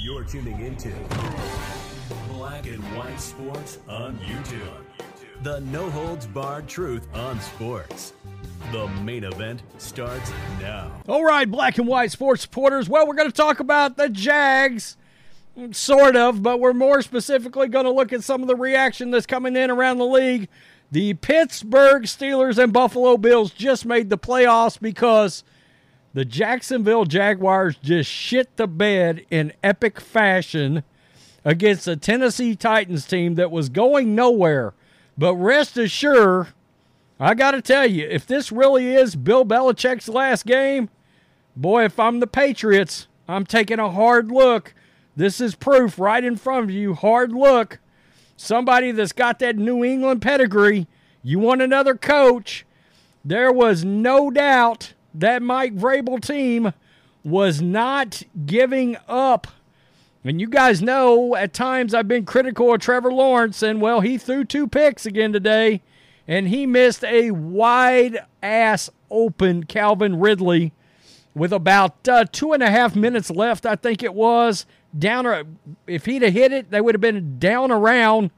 [0.00, 0.92] You're tuning into
[2.30, 4.84] Black and White Sports on YouTube.
[5.42, 8.12] The no holds barred truth on sports.
[8.72, 10.90] The main event starts now.
[11.08, 12.88] All right, black and white sports supporters.
[12.88, 14.96] Well, we're going to talk about the Jags,
[15.70, 19.26] sort of, but we're more specifically going to look at some of the reaction that's
[19.26, 20.48] coming in around the league.
[20.90, 25.44] The Pittsburgh Steelers and Buffalo Bills just made the playoffs because
[26.14, 30.82] the Jacksonville Jaguars just shit the bed in epic fashion
[31.44, 34.74] against a Tennessee Titans team that was going nowhere.
[35.16, 36.48] But rest assured,
[37.20, 40.88] I got to tell you, if this really is Bill Belichick's last game,
[41.56, 44.74] boy, if I'm the Patriots, I'm taking a hard look.
[45.16, 46.94] This is proof right in front of you.
[46.94, 47.80] Hard look.
[48.36, 50.86] Somebody that's got that New England pedigree.
[51.22, 52.64] You want another coach.
[53.24, 56.72] There was no doubt that Mike Vrabel team
[57.24, 59.46] was not giving up.
[60.24, 64.18] And you guys know at times I've been critical of Trevor Lawrence, and well, he
[64.18, 65.80] threw two picks again today,
[66.26, 70.72] and he missed a wide ass open Calvin Ridley
[71.34, 74.66] with about uh, two and a half minutes left, I think it was.
[74.98, 78.30] Down, if he'd have hit it, they would have been down around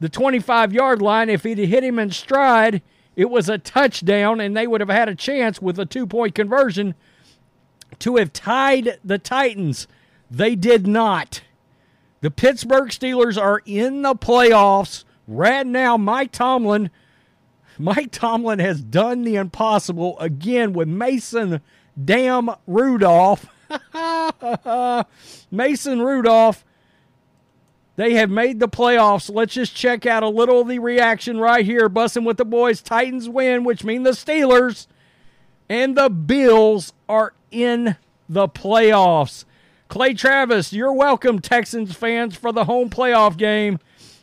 [0.00, 1.28] the 25 yard line.
[1.28, 2.82] If he'd have hit him in stride,
[3.18, 6.36] it was a touchdown, and they would have had a chance with a two point
[6.36, 6.94] conversion
[7.98, 9.88] to have tied the Titans.
[10.30, 11.42] They did not.
[12.20, 15.96] The Pittsburgh Steelers are in the playoffs right now.
[15.96, 16.90] Mike Tomlin,
[17.76, 21.60] Mike Tomlin has done the impossible again with Mason
[22.02, 23.46] Damn Rudolph.
[25.50, 26.64] Mason Rudolph.
[27.98, 29.28] They have made the playoffs.
[29.28, 31.88] Let's just check out a little of the reaction right here.
[31.88, 32.80] Bussing with the boys.
[32.80, 34.86] Titans win, which means the Steelers
[35.68, 37.96] and the Bills are in
[38.28, 39.44] the playoffs.
[39.88, 43.80] Clay Travis, you're welcome, Texans fans, for the home playoff game.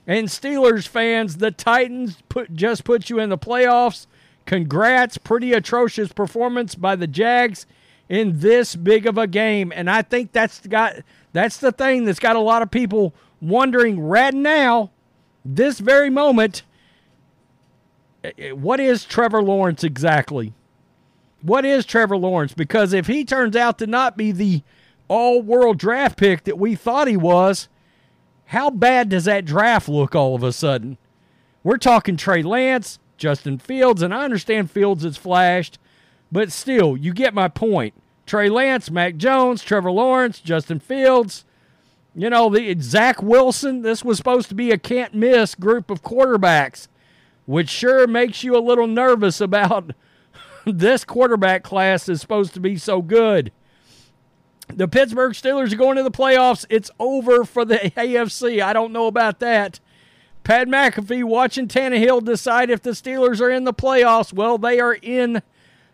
[0.08, 4.08] And Steelers fans, the Titans put just put you in the playoffs.
[4.46, 5.18] Congrats.
[5.18, 7.66] Pretty atrocious performance by the Jags
[8.08, 9.74] in this big of a game.
[9.75, 10.96] And I think that's got
[11.34, 14.91] that's the thing that's got a lot of people wondering right now,
[15.44, 16.63] this very moment,
[18.23, 20.53] eh, eh, what is Trevor Lawrence exactly?
[21.41, 22.53] What is Trevor Lawrence?
[22.53, 24.63] Because if he turns out to not be the
[25.07, 27.69] all world draft pick that we thought he was,
[28.46, 30.97] how bad does that draft look all of a sudden?
[31.63, 35.79] We're talking Trey Lance, Justin Fields, and I understand Fields has flashed,
[36.31, 37.94] but still, you get my point.
[38.25, 41.46] Trey Lance, Mac Jones, Trevor Lawrence, Justin Fields,
[42.16, 46.02] you know, the Zach Wilson, this was supposed to be a can't miss group of
[46.02, 46.88] quarterbacks,
[47.46, 49.92] which sure makes you a little nervous about
[50.66, 53.52] this quarterback class is supposed to be so good.
[54.74, 56.66] The Pittsburgh Steelers are going to the playoffs.
[56.70, 58.62] It's over for the AFC.
[58.62, 59.80] I don't know about that.
[60.44, 64.32] Pat McAfee watching Tannehill decide if the Steelers are in the playoffs.
[64.32, 65.42] Well, they are in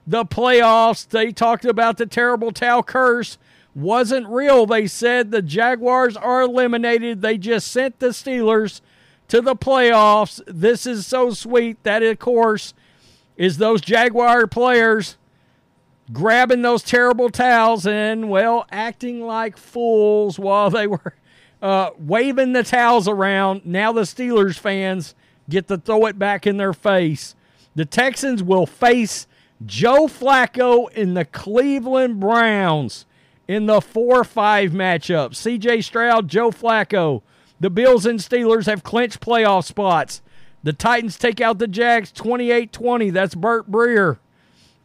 [0.05, 1.07] the playoffs.
[1.07, 3.37] They talked about the terrible towel curse
[3.73, 4.65] wasn't real.
[4.65, 7.21] They said the Jaguars are eliminated.
[7.21, 8.81] They just sent the Steelers
[9.29, 10.41] to the playoffs.
[10.45, 11.81] This is so sweet.
[11.83, 12.73] That, of course,
[13.37, 15.17] is those Jaguar players
[16.11, 21.15] grabbing those terrible towels and, well, acting like fools while they were
[21.61, 23.65] uh, waving the towels around.
[23.65, 25.15] Now the Steelers fans
[25.49, 27.35] get to throw it back in their face.
[27.75, 29.27] The Texans will face
[29.65, 33.05] Joe Flacco in the Cleveland Browns
[33.51, 35.31] in the 4 5 matchup.
[35.31, 37.21] CJ Stroud, Joe Flacco.
[37.59, 40.21] The Bills and Steelers have clinched playoff spots.
[40.63, 43.09] The Titans take out the Jags 28 20.
[43.09, 44.19] That's Burt Breer.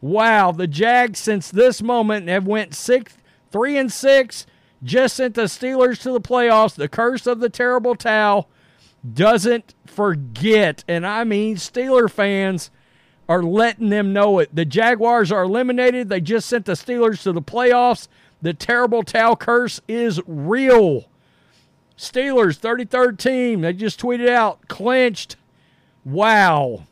[0.01, 3.17] Wow, the Jags since this moment have went six
[3.51, 4.45] Three and six
[4.83, 6.75] just sent the Steelers to the playoffs.
[6.75, 8.49] The curse of the terrible towel
[9.13, 10.83] doesn't forget.
[10.87, 12.69] And I mean, Steeler fans
[13.29, 14.53] are letting them know it.
[14.53, 16.09] The Jaguars are eliminated.
[16.09, 18.07] They just sent the Steelers to the playoffs.
[18.47, 21.09] The terrible towel curse is real.
[21.97, 25.35] Steelers, 33rd team, they just tweeted out, clinched.
[26.05, 26.83] Wow.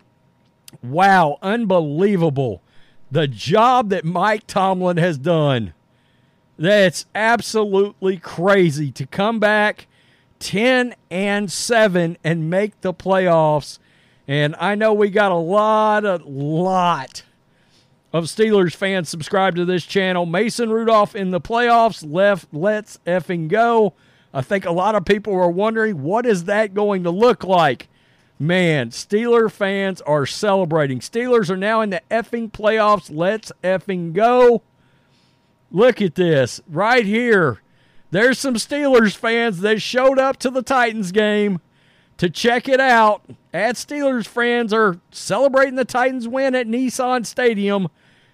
[0.84, 1.38] Wow.
[1.42, 2.62] Unbelievable.
[3.10, 5.74] The job that Mike Tomlin has done.
[6.60, 9.88] That's absolutely crazy to come back
[10.40, 13.80] 10 and 7 and make the playoffs.
[14.28, 17.24] And I know we got a lot, a lot
[18.16, 20.26] of Steelers fans subscribed to this channel.
[20.26, 22.48] Mason Rudolph in the playoffs left.
[22.54, 23.94] Let's effing go.
[24.34, 27.90] I think a lot of people are wondering what is that going to look like.
[28.40, 31.00] Man, Steeler fans are celebrating.
[31.00, 33.14] Steelers are now in the effing playoffs.
[33.14, 34.64] Let's effing go.
[35.70, 37.60] Look at this right here.
[38.12, 41.60] There's some Steelers fans that showed up to the Titans game
[42.16, 43.24] to check it out.
[43.54, 47.90] At Steelers fans are celebrating the Titans win at Nissan Stadium.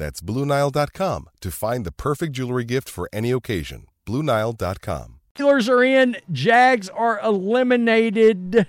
[0.00, 3.86] That's BlueNile.com to find the perfect jewelry gift for any occasion.
[4.06, 5.20] BlueNile.com.
[5.36, 8.66] Steelers are in, Jags are eliminated.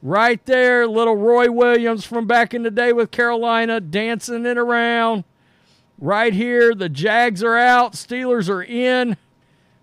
[0.00, 5.24] Right there, little Roy Williams from back in the day with Carolina dancing it around.
[5.98, 9.16] Right here, the Jags are out, Steelers are in.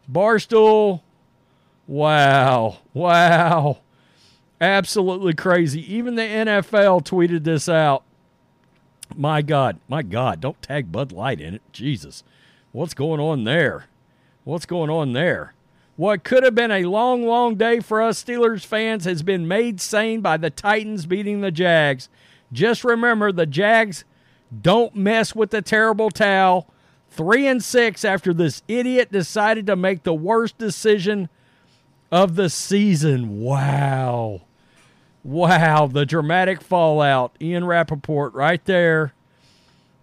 [0.10, 1.02] Barstool,
[1.88, 3.80] wow, wow.
[4.62, 5.94] Absolutely crazy.
[5.94, 8.06] Even the NFL tweeted this out.
[9.16, 11.62] My God, my God, don't tag Bud Light in it.
[11.72, 12.24] Jesus.
[12.72, 13.86] What's going on there?
[14.44, 15.54] What's going on there?
[15.96, 19.82] What could have been a long, long day for us Steelers fans has been made
[19.82, 22.08] sane by the Titans beating the Jags.
[22.54, 24.06] Just remember the Jags
[24.62, 26.68] don't mess with the terrible towel.
[27.10, 31.28] Three and six after this idiot decided to make the worst decision
[32.12, 33.42] of the season.
[33.42, 34.42] Wow.
[35.24, 35.88] Wow.
[35.88, 37.36] The dramatic fallout.
[37.42, 39.14] Ian Rapoport right there.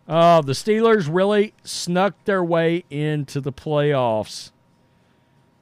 [0.09, 4.53] Oh, the Steelers really snuck their way into the playoffs.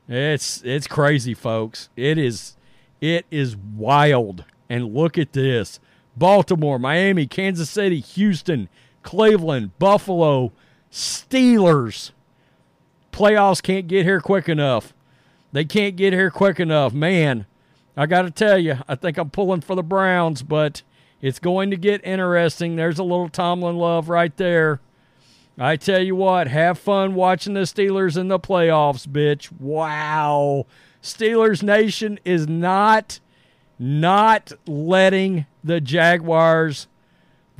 [0.06, 1.88] It's it's crazy, folks.
[1.96, 2.56] It is
[3.00, 4.44] it is wild.
[4.68, 5.80] And look at this.
[6.16, 8.68] Baltimore, Miami, Kansas City, Houston,
[9.02, 10.52] Cleveland, Buffalo,
[10.90, 12.12] Steelers.
[13.12, 14.94] Playoffs can't get here quick enough.
[15.52, 16.92] They can't get here quick enough.
[16.92, 17.46] Man,
[17.96, 20.82] I got to tell you, I think I'm pulling for the Browns, but
[21.20, 22.76] it's going to get interesting.
[22.76, 24.80] There's a little Tomlin love right there.
[25.56, 29.52] I tell you what, have fun watching the Steelers in the playoffs, bitch.
[29.60, 30.66] Wow.
[31.00, 33.20] Steelers Nation is not
[33.78, 36.88] not letting the Jaguars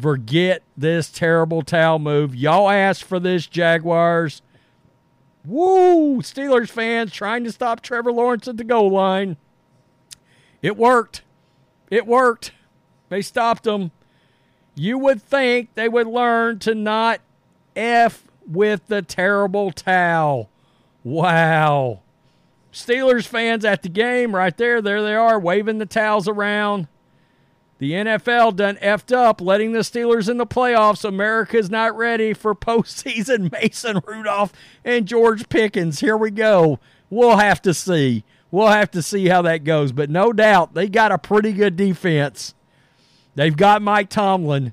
[0.00, 2.35] forget this terrible towel move.
[2.35, 4.42] Y'all asked for this, Jaguars.
[5.44, 6.20] Woo!
[6.23, 9.37] Steelers fans trying to stop Trevor Lawrence at the goal line.
[10.64, 11.21] It worked.
[11.90, 12.52] It worked.
[13.11, 13.90] They stopped them.
[14.75, 17.21] You would think they would learn to not
[17.76, 20.49] F with the terrible towel.
[21.02, 22.00] Wow.
[22.73, 24.80] Steelers fans at the game right there.
[24.80, 26.88] There they are waving the towels around.
[27.76, 31.04] The NFL done effed up, letting the Steelers in the playoffs.
[31.04, 33.52] America's not ready for postseason.
[33.52, 36.00] Mason Rudolph and George Pickens.
[36.00, 36.78] Here we go.
[37.11, 38.25] We'll have to see.
[38.50, 39.92] We'll have to see how that goes.
[39.92, 42.54] But no doubt, they got a pretty good defense.
[43.34, 44.73] They've got Mike Tomlin.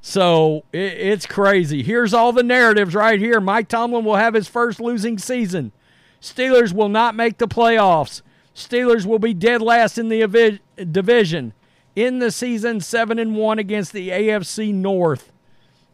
[0.00, 1.82] So it, it's crazy.
[1.82, 3.40] Here's all the narratives right here.
[3.40, 5.72] Mike Tomlin will have his first losing season.
[6.20, 8.22] Steelers will not make the playoffs.
[8.54, 11.52] Steelers will be dead last in the avi- division
[11.94, 15.32] in the season, seven and one against the AFC North.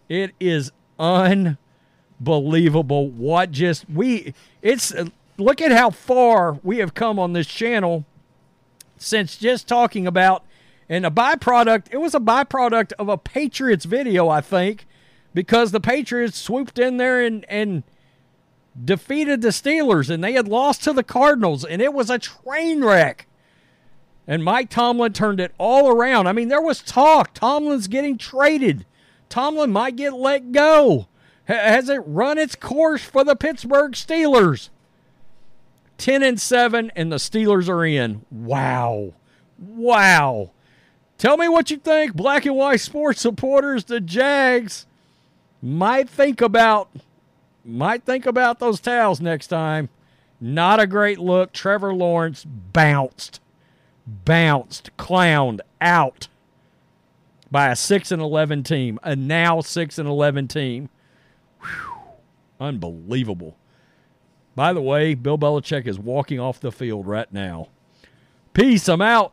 [0.08, 4.34] It is unbelievable what just we.
[4.62, 4.94] It's
[5.36, 8.04] look at how far we have come on this channel
[8.96, 10.44] since just talking about
[10.88, 11.86] and a byproduct.
[11.90, 14.86] It was a byproduct of a Patriots video, I think,
[15.32, 17.82] because the Patriots swooped in there and and
[18.82, 22.84] defeated the Steelers, and they had lost to the Cardinals, and it was a train
[22.84, 23.26] wreck.
[24.26, 26.26] And Mike Tomlin turned it all around.
[26.26, 27.34] I mean, there was talk.
[27.34, 28.86] Tomlin's getting traded.
[29.28, 31.08] Tomlin might get let go.
[31.44, 34.70] Has it run its course for the Pittsburgh Steelers?
[35.98, 38.24] 10 and 7 and the Steelers are in.
[38.30, 39.14] Wow.
[39.58, 40.50] Wow.
[41.18, 43.84] Tell me what you think, black and white sports supporters.
[43.84, 44.86] The Jags
[45.62, 46.90] might think about
[47.64, 49.88] might think about those towels next time.
[50.40, 51.52] Not a great look.
[51.52, 53.40] Trevor Lawrence bounced,
[54.06, 56.28] bounced, clowned out
[57.50, 60.90] by a six and eleven team, a now six and eleven team.
[61.60, 62.02] Whew.
[62.60, 63.56] Unbelievable.
[64.54, 67.68] By the way, Bill Belichick is walking off the field right now.
[68.52, 68.88] Peace.
[68.88, 69.32] I'm out.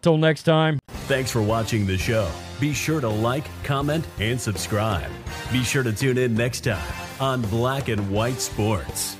[0.00, 0.80] Till next time.
[1.06, 2.28] Thanks for watching the show.
[2.58, 5.10] Be sure to like, comment, and subscribe.
[5.52, 6.82] Be sure to tune in next time
[7.20, 9.16] on Black and White Sports.